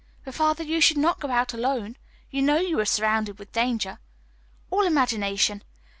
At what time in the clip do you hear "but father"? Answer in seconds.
0.25-0.63